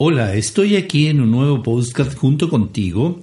[0.00, 3.20] Hola, estoy aquí en un nuevo podcast junto contigo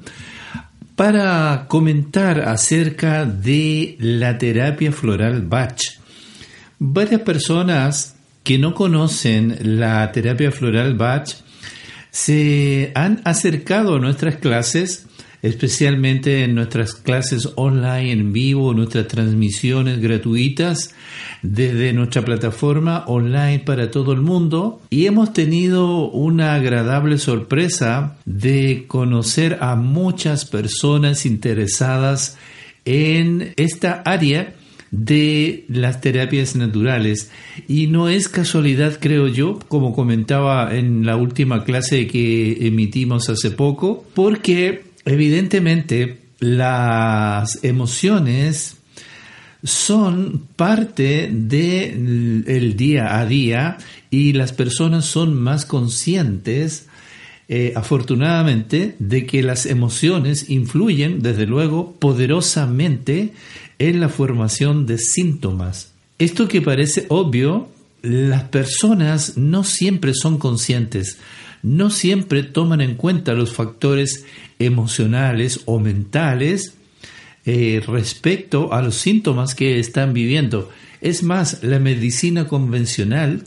[0.98, 5.80] para comentar acerca de la terapia floral Bach.
[6.78, 11.30] Varias personas que no conocen la terapia floral Bach
[12.12, 15.08] se han acercado a nuestras clases
[15.46, 20.96] especialmente en nuestras clases online en vivo, nuestras transmisiones gratuitas
[21.44, 28.86] desde nuestra plataforma online para todo el mundo y hemos tenido una agradable sorpresa de
[28.88, 32.38] conocer a muchas personas interesadas
[32.84, 34.56] en esta área
[34.90, 37.30] de las terapias naturales.
[37.68, 43.52] Y no es casualidad, creo yo, como comentaba en la última clase que emitimos hace
[43.52, 48.78] poco, porque evidentemente las emociones
[49.64, 53.78] son parte del día a día
[54.12, 56.88] y las personas son más conscientes,
[57.48, 63.34] eh, afortunadamente, de que las emociones influyen, desde luego, poderosamente
[63.80, 65.94] en la formación de síntomas.
[66.20, 67.68] Esto que parece obvio,
[68.02, 71.18] las personas no siempre son conscientes
[71.66, 74.24] no siempre toman en cuenta los factores
[74.60, 76.76] emocionales o mentales
[77.46, 80.72] eh, respecto a los síntomas que están viviendo.
[81.02, 83.44] Es más, la medicina convencional,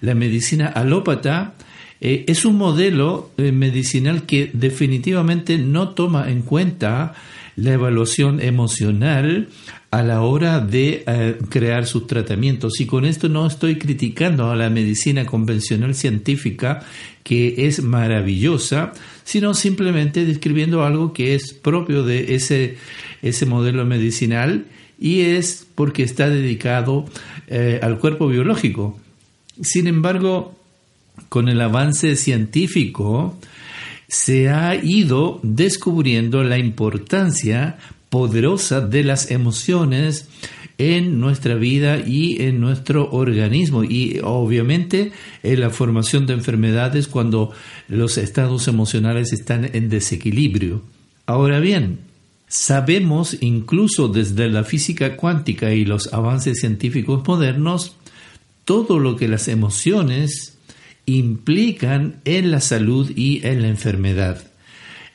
[0.00, 1.54] la medicina alópata,
[2.00, 7.14] eh, es un modelo eh, medicinal que definitivamente no toma en cuenta
[7.56, 9.48] la evaluación emocional
[9.90, 12.80] a la hora de eh, crear sus tratamientos.
[12.80, 16.82] Y con esto no estoy criticando a la medicina convencional científica,
[17.22, 18.92] que es maravillosa,
[19.24, 22.78] sino simplemente describiendo algo que es propio de ese,
[23.20, 24.64] ese modelo medicinal
[24.98, 27.04] y es porque está dedicado
[27.48, 28.98] eh, al cuerpo biológico.
[29.60, 30.56] Sin embargo,
[31.28, 33.36] con el avance científico,
[34.12, 37.78] se ha ido descubriendo la importancia
[38.10, 40.28] poderosa de las emociones
[40.76, 45.12] en nuestra vida y en nuestro organismo y obviamente
[45.42, 47.52] en la formación de enfermedades cuando
[47.88, 50.82] los estados emocionales están en desequilibrio.
[51.24, 52.00] Ahora bien,
[52.48, 57.96] sabemos incluso desde la física cuántica y los avances científicos modernos
[58.66, 60.58] todo lo que las emociones
[61.06, 64.42] implican en la salud y en la enfermedad.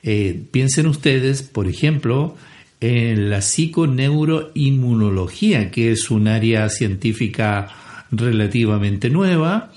[0.03, 2.37] Eh, piensen ustedes, por ejemplo,
[2.79, 7.67] en la psiconeuroinmunología, que es un área científica
[8.11, 9.73] relativamente nueva,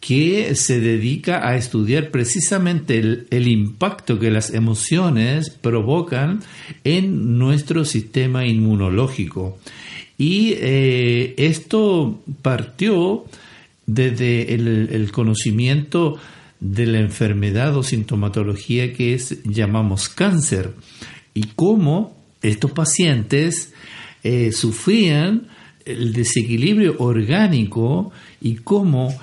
[0.00, 6.42] que se dedica a estudiar precisamente el, impacto que las emociones provocan
[6.84, 9.58] en nuestro sistema inmunológico.
[10.16, 13.24] Y eh, esto partió
[13.86, 16.18] desde el, conocimiento
[16.60, 20.74] de la enfermedad o sintomatología que es, llamamos cáncer
[21.34, 23.72] y cómo estos pacientes
[24.22, 25.48] eh, sufrían
[25.84, 28.10] el desequilibrio orgánico
[28.40, 29.16] y cómo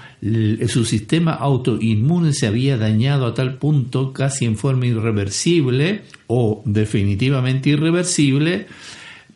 [0.68, 7.72] su sistema autoinmune se había dañado a tal punto casi en forma irreversible o definitivamente
[7.72, 8.68] irreversible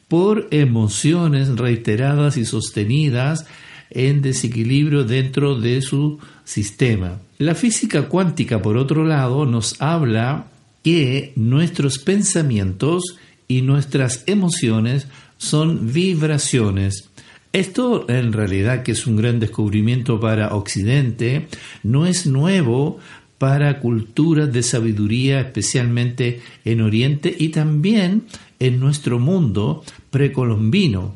[0.08, 3.46] por emociones reiteradas y sostenidas
[3.90, 7.20] en desequilibrio dentro de su sistema.
[7.38, 10.48] La física cuántica, por otro lado, nos habla
[10.84, 13.18] que nuestros pensamientos
[13.48, 17.10] y nuestras emociones son vibraciones.
[17.54, 21.48] Esto en realidad que es un gran descubrimiento para Occidente,
[21.84, 23.00] no es nuevo
[23.38, 28.24] para culturas de sabiduría, especialmente en Oriente y también
[28.60, 31.16] en nuestro mundo precolombino.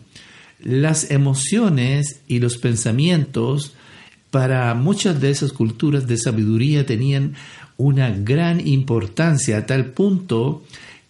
[0.64, 3.74] Las emociones y los pensamientos
[4.30, 7.36] para muchas de esas culturas de sabiduría tenían
[7.78, 10.64] una gran importancia a tal punto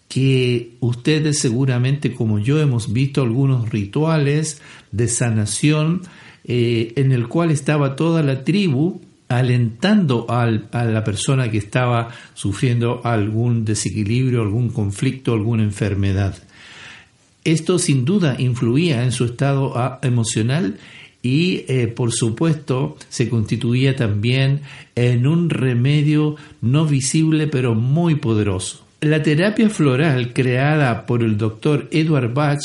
[0.07, 6.01] que ustedes seguramente como yo hemos visto algunos rituales de sanación
[6.43, 12.99] eh, en el cual estaba toda la tribu alentando a la persona que estaba sufriendo
[13.05, 16.35] algún desequilibrio, algún conflicto, alguna enfermedad.
[17.43, 20.77] Esto sin duda influía en su estado ah, emocional
[21.23, 24.61] y eh, por supuesto se constituía también
[24.95, 28.85] en un remedio no visible pero muy poderoso.
[29.01, 32.59] La terapia floral creada por el doctor Edward Bach,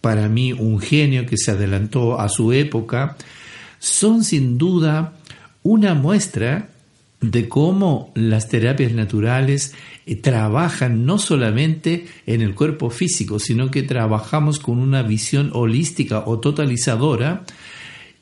[0.00, 3.16] para mí un genio que se adelantó a su época,
[3.80, 5.14] son sin duda
[5.62, 6.70] una muestra
[7.20, 9.74] de cómo las terapias naturales
[10.06, 16.24] eh, trabajan no solamente en el cuerpo físico, sino que trabajamos con una visión holística
[16.26, 17.44] o totalizadora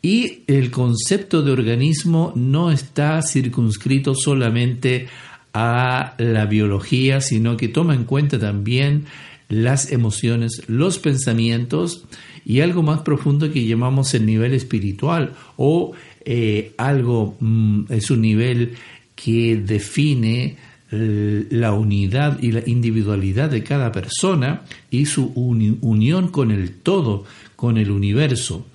[0.03, 5.09] Y el concepto de organismo no está circunscrito solamente
[5.53, 9.06] a la biología, sino que toma en cuenta también
[9.49, 12.05] las emociones, los pensamientos
[12.49, 15.93] y algo más profundo que llamamos el nivel espiritual o
[16.25, 18.73] eh, algo, mm, es un nivel
[19.15, 20.56] que define
[20.91, 27.25] la unidad y la individualidad de cada persona y su unión con el todo,
[27.56, 28.67] con el universo.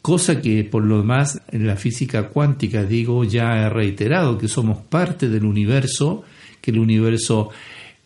[0.00, 4.78] Cosa que por lo demás en la física cuántica digo ya he reiterado que somos
[4.78, 6.22] parte del universo,
[6.60, 7.50] que el universo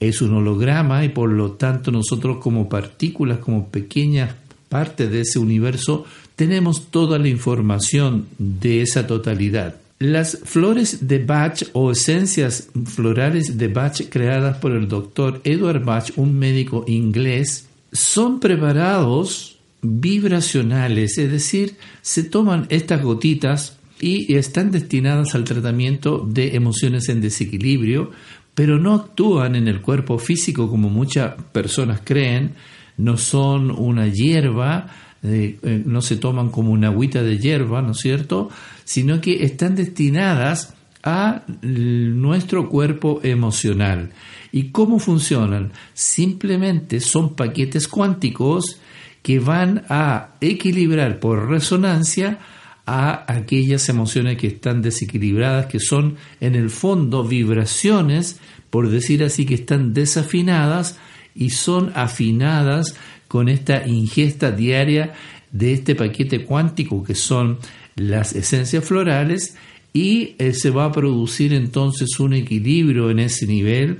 [0.00, 4.34] es un holograma y por lo tanto nosotros como partículas, como pequeñas
[4.68, 6.04] partes de ese universo,
[6.36, 9.76] tenemos toda la información de esa totalidad.
[9.98, 16.10] Las flores de Bach o esencias florales de Bach creadas por el doctor Edward Bach,
[16.16, 25.34] un médico inglés, son preparados vibracionales, es decir, se toman estas gotitas y están destinadas
[25.34, 28.10] al tratamiento de emociones en desequilibrio,
[28.54, 32.52] pero no actúan en el cuerpo físico como muchas personas creen,
[32.96, 34.88] no son una hierba,
[35.22, 38.50] eh, no se toman como una agüita de hierba, ¿no es cierto?,
[38.84, 44.10] sino que están destinadas a nuestro cuerpo emocional.
[44.52, 45.72] ¿Y cómo funcionan?
[45.94, 48.80] Simplemente son paquetes cuánticos
[49.22, 52.38] que van a equilibrar por resonancia
[52.86, 58.40] a aquellas emociones que están desequilibradas, que son en el fondo vibraciones,
[58.70, 60.98] por decir así, que están desafinadas
[61.36, 62.96] y son afinadas
[63.28, 65.14] con esta ingesta diaria
[65.50, 67.58] de este paquete cuántico que son
[67.96, 69.56] las esencias florales
[69.92, 73.98] y eh, se va a producir entonces un equilibrio en ese nivel.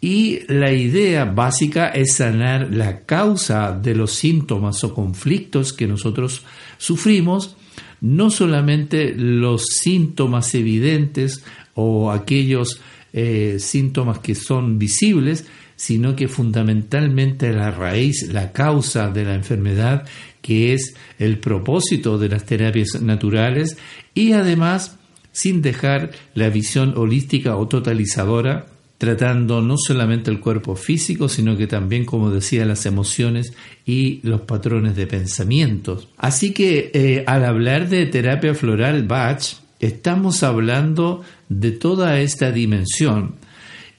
[0.00, 6.42] Y la idea básica es sanar la causa de los síntomas o conflictos que nosotros
[6.78, 7.56] sufrimos,
[8.00, 11.44] no solamente los síntomas evidentes
[11.74, 12.80] o aquellos
[13.12, 15.46] eh, síntomas que son visibles,
[15.76, 20.06] sino que fundamentalmente la raíz, la causa de la enfermedad,
[20.42, 23.78] que es el propósito de las terapias naturales,
[24.14, 24.98] y además
[25.32, 28.66] sin dejar la visión holística o totalizadora,
[28.98, 33.54] tratando no solamente el cuerpo físico, sino que también, como decía, las emociones
[33.86, 36.08] y los patrones de pensamientos.
[36.18, 39.42] Así que eh, al hablar de terapia floral Bach,
[39.80, 43.34] estamos hablando de toda esta dimensión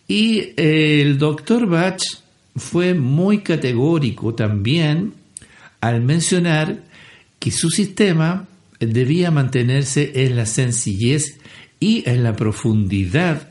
[0.08, 2.02] y eh, el doctor Bach
[2.56, 5.14] fue muy categórico también
[5.80, 6.84] al mencionar
[7.40, 8.48] que su sistema
[8.80, 11.40] debía mantenerse en la sencillez
[11.80, 13.50] y en la profundidad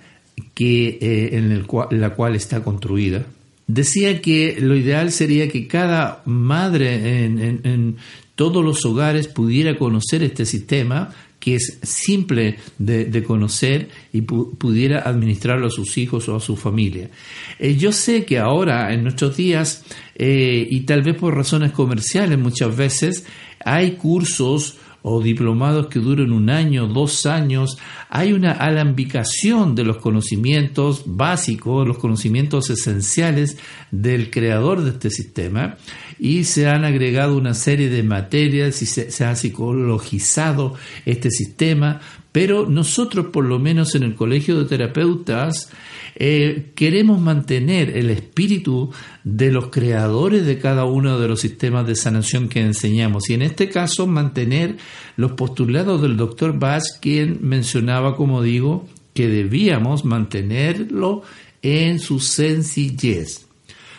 [0.54, 3.24] que, eh, en la cual está construida.
[3.66, 7.96] Decía que lo ideal sería que cada madre en
[8.34, 15.66] todos los hogares pudiera conocer este sistema que es simple de, conocer y pudiera administrarlo
[15.66, 17.10] a sus hijos o a su familia.
[17.58, 19.84] Eh, yo sé que ahora, en nuestros días,
[20.14, 23.24] eh, y tal vez por razones comerciales muchas veces,
[23.64, 27.78] hay cursos o diplomados que duran un año, dos años,
[28.10, 33.56] hay una alambicación de los conocimientos básicos, los conocimientos esenciales
[33.90, 35.78] del creador de este sistema
[36.20, 40.74] y se han agregado una serie de materias y se, ha psicologizado
[41.06, 45.70] este sistema, pero nosotros por lo menos en el Colegio de Terapeutas
[46.16, 48.92] eh, queremos mantener el espíritu
[49.24, 53.40] de los creadores de cada uno de los sistemas de sanación que enseñamos y en
[53.40, 54.76] este caso mantener
[55.16, 61.22] los postulados del doctor Bass, quien mencionaba, como digo, que debíamos mantenerlo
[61.62, 63.46] en su sencillez.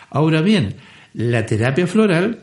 [0.08, 0.76] Ahora bien,
[1.14, 2.40] la terapia floral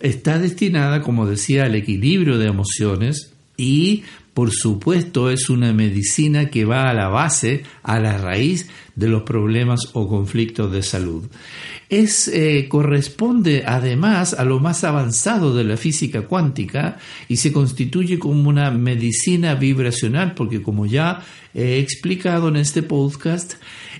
[0.00, 6.64] está destinada, como decía, al equilibrio de emociones y, por supuesto, es una medicina que
[6.64, 11.24] va a la base, a la raíz de los problemas o conflictos de salud.
[11.90, 16.98] Es, eh, corresponde además a lo más avanzado de la física cuántica
[17.28, 23.54] y se constituye como una medicina vibracional porque como ya he explicado en este podcast,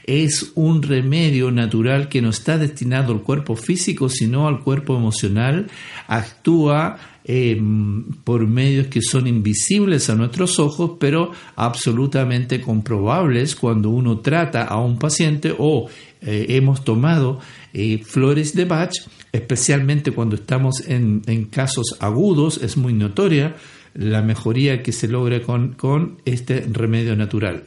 [0.09, 5.67] es un remedio natural que no está destinado al cuerpo físico, sino al cuerpo emocional,
[6.09, 14.19] actúa em, por medios que son invisibles a nuestros ojos, pero absolutamente comprobables cuando uno
[14.19, 15.89] trata a un paciente o
[16.23, 17.39] eh, hemos tomado
[17.73, 18.95] eh, flores de Bach,
[19.31, 23.55] especialmente cuando estamos en, casos agudos, es muy notoria
[23.95, 27.65] la mejoría que se logra con este remedio natural.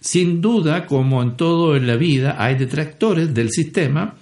[0.00, 4.14] Sin duda, como en todo en la vida, hay detractores del sistema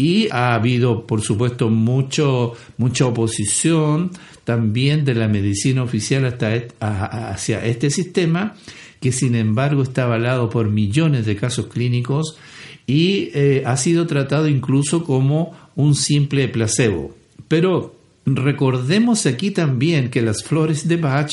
[0.00, 4.12] y ha habido, por supuesto, mucho, mucha oposición
[4.44, 8.54] también de la medicina oficial hasta hacia este sistema,
[9.00, 12.38] que sin embargo está avalado por millones de casos clínicos
[12.86, 17.16] y eh, ha sido tratado incluso como un simple placebo.
[17.48, 21.32] Pero recordemos aquí también que las flores de Bach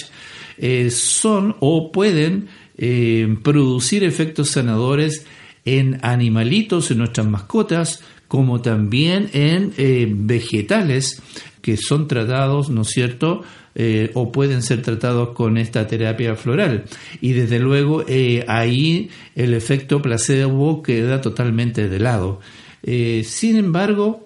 [0.57, 2.47] eh, son o pueden
[2.79, 5.23] eh, producir efectos sanadores
[5.65, 9.73] en animalitos, en nuestras mascotas, como también en
[10.27, 11.21] vegetales
[11.61, 13.41] que son tratados, ¿no es cierto?,
[13.77, 16.85] eh, o pueden ser tratados con esta terapia floral.
[17.19, 22.39] Y desde luego eh, ahí el efecto placebo queda totalmente de lado.
[22.83, 24.21] Eh, sin embargo,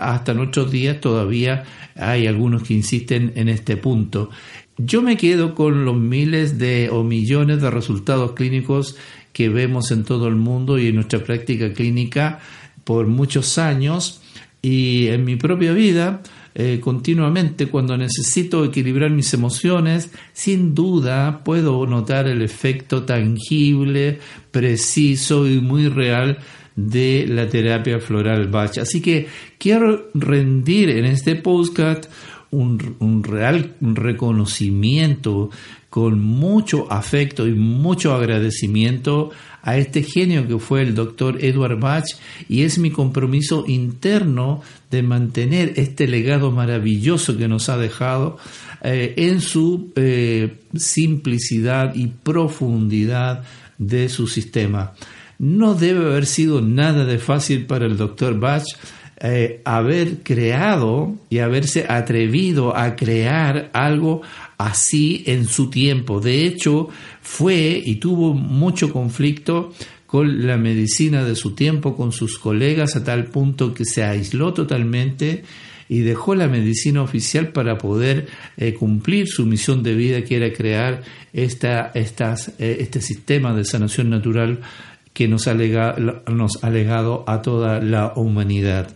[0.00, 1.64] hasta nuestros días todavía
[1.94, 4.28] hay algunos que insisten en este punto.
[4.76, 8.98] Yo me quedo con los miles de o millones de resultados clínicos
[9.32, 12.40] que vemos en todo el mundo y en nuestra práctica clínica
[12.86, 14.22] por muchos años
[14.62, 16.22] y en mi propia vida
[16.54, 24.20] eh, continuamente cuando necesito equilibrar mis emociones, sin duda puedo notar el efecto tangible,
[24.52, 26.38] preciso y muy real
[26.74, 28.78] de la terapia floral Bach.
[28.78, 29.26] Así que
[29.58, 32.06] quiero rendir en este postcard
[32.52, 35.50] un, un real reconocimiento
[35.90, 39.30] con mucho afecto y mucho agradecimiento
[39.66, 42.04] a este genio que fue el doctor Edward Bach
[42.48, 48.38] y es mi compromiso interno de mantener este legado maravilloso que nos ha dejado
[48.82, 53.42] eh, en su eh, simplicidad y profundidad
[53.76, 54.92] de su sistema.
[55.40, 58.64] No debe haber sido nada de fácil para el doctor Bach
[59.18, 64.22] eh, haber creado y haberse atrevido a crear algo
[64.58, 66.20] así en su tiempo.
[66.20, 66.88] De hecho,
[67.20, 69.72] fue y tuvo mucho conflicto
[70.06, 74.52] con la medicina de su tiempo, con sus colegas, a tal punto que se aisló
[74.52, 75.42] totalmente
[75.88, 80.52] y dejó la medicina oficial para poder eh, cumplir su misión de vida, que era
[80.52, 84.60] crear esta, estas, eh, este sistema de sanación natural
[85.12, 88.94] que nos ha, nos ha legado a toda la humanidad.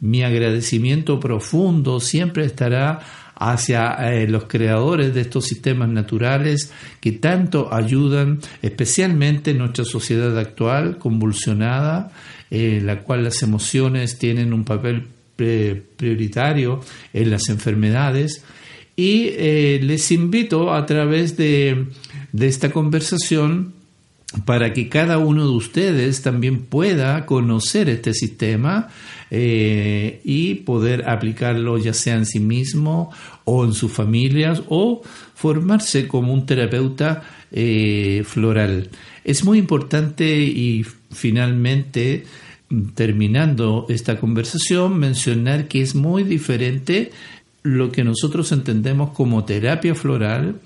[0.00, 3.00] Mi agradecimiento profundo siempre estará
[3.36, 10.38] hacia eh, los creadores de estos sistemas naturales que tanto ayudan, especialmente en nuestra sociedad
[10.38, 12.12] actual convulsionada,
[12.50, 16.80] en la cual las emociones tienen un papel prioritario
[17.12, 18.44] en las enfermedades.
[18.94, 21.86] Y eh, les invito a través de
[22.38, 23.72] esta conversación
[24.44, 28.88] para que cada uno de ustedes también pueda conocer este sistema
[29.34, 33.10] eh, y poder aplicarlo ya sea en sí mismo
[33.44, 35.00] o en sus familias o
[35.34, 38.90] formarse como un terapeuta eh, floral.
[39.24, 42.24] Es muy importante y finalmente
[42.94, 47.10] terminando esta conversación mencionar que es muy diferente
[47.62, 50.60] lo que nosotros entendemos como terapia floral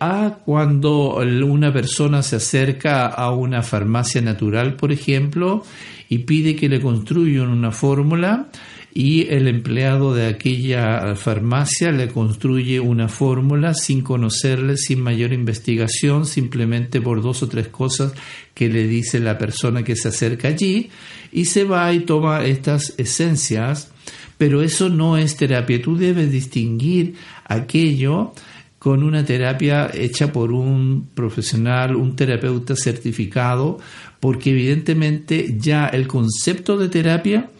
[0.00, 5.62] a cuando una persona se acerca a una farmacia natural, por ejemplo,
[6.08, 8.48] y pide que le construyan una fórmula
[8.92, 16.26] y el empleado de aquella farmacia le construye una fórmula sin conocerle, sin mayor investigación,
[16.26, 18.12] simplemente por dos o tres cosas
[18.54, 20.90] que le dice la persona que se acerca allí
[21.30, 23.92] y se va y toma estas esencias,
[24.38, 25.80] pero eso no es terapia.
[25.80, 27.14] Tú debes distinguir
[27.44, 28.32] aquello
[28.80, 33.78] con una terapia hecha por un profesional, un terapeuta certificado,
[34.20, 37.50] porque evidentemente ya el concepto de terapia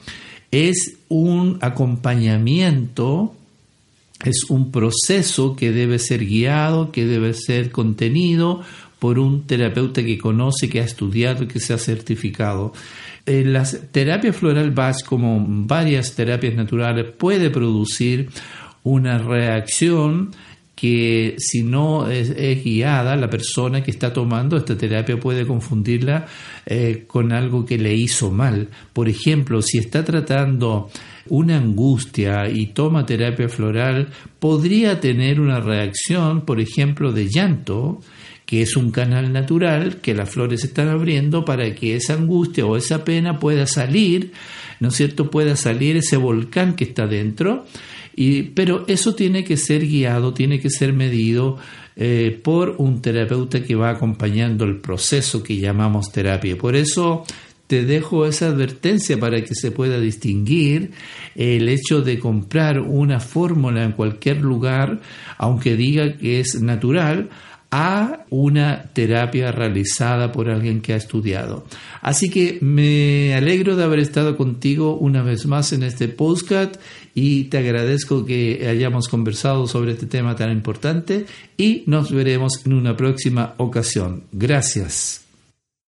[0.50, 3.36] es un acompañamiento,
[4.24, 8.62] es un proceso que debe ser guiado, que debe ser contenido
[8.98, 12.72] por un terapeuta que conoce, que ha estudiado, que se ha certificado.
[13.26, 18.30] En las terapias floral Bach, como varias terapias naturales, puede producir
[18.82, 20.30] una reacción
[20.80, 22.34] que si no es,
[22.64, 26.26] guiada, la persona que está tomando esta terapia puede confundirla
[26.64, 28.68] eh, con algo que le hizo mal.
[28.94, 30.88] Por ejemplo, si está tratando
[31.28, 34.08] una angustia y toma terapia floral,
[34.38, 38.00] podría tener una reacción, por ejemplo, de llanto,
[38.46, 42.78] que es un canal natural que las flores están abriendo para que esa angustia o
[42.78, 44.32] esa pena pueda salir,
[44.80, 45.30] ¿no es cierto?
[45.30, 47.66] Pueda salir ese volcán que está dentro
[48.54, 51.58] pero eso tiene que ser guiado, tiene que ser medido
[51.96, 56.56] eh, por un terapeuta que va acompañando el proceso que llamamos terapia.
[56.56, 57.24] Por eso
[57.66, 60.90] te dejo esa advertencia para que se pueda distinguir
[61.36, 65.00] el hecho de comprar una fórmula en cualquier lugar,
[65.38, 67.28] aunque diga que es natural,
[67.70, 71.64] a una terapia realizada por alguien que ha estudiado.
[72.02, 76.76] Así que me alegro de haber estado contigo una vez más en este podcast
[77.14, 81.26] y te agradezco que hayamos conversado sobre este tema tan importante
[81.56, 84.24] y nos veremos en una próxima ocasión.
[84.32, 85.29] Gracias.